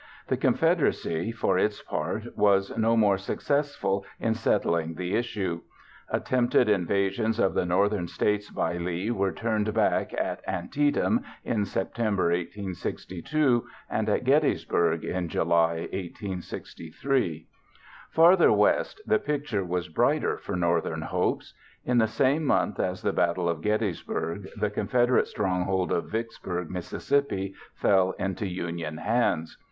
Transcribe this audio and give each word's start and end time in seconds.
The 0.29 0.37
Confederacy, 0.37 1.31
for 1.31 1.59
its 1.59 1.83
part, 1.83 2.35
was 2.35 2.75
no 2.75 2.97
more 2.97 3.19
successful 3.19 4.03
in 4.19 4.33
settling 4.33 4.95
the 4.95 5.15
issue. 5.15 5.61
Attempted 6.09 6.67
invasions 6.67 7.37
of 7.37 7.53
the 7.53 7.67
Northern 7.67 8.07
States 8.07 8.49
by 8.49 8.77
Lee 8.77 9.11
were 9.11 9.31
turned 9.31 9.71
back 9.75 10.11
at 10.19 10.41
Antietam 10.47 11.21
in 11.45 11.65
September 11.65 12.31
1862 12.31 13.67
and 13.91 14.09
at 14.09 14.23
Gettysburg 14.23 15.03
in 15.03 15.29
July 15.29 15.81
1863. 15.91 17.45
Farther 18.09 18.51
west 18.51 19.01
the 19.05 19.19
picture 19.19 19.63
was 19.63 19.87
brighter 19.87 20.35
for 20.39 20.55
Northern 20.55 21.03
hopes. 21.03 21.53
In 21.85 21.99
the 21.99 22.07
same 22.07 22.43
month 22.43 22.79
as 22.79 23.03
the 23.03 23.13
Battle 23.13 23.47
of 23.47 23.61
Gettysburg, 23.61 24.49
the 24.57 24.71
Confederate 24.71 25.27
stronghold 25.27 25.91
of 25.91 26.09
Vicksburg, 26.09 26.71
Miss., 26.71 27.13
fell 27.77 28.11
into 28.17 28.47
Union 28.47 28.97
hands. 28.97 29.59